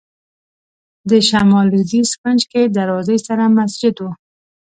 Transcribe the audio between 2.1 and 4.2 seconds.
کونج کې دروازې سره مسجد و.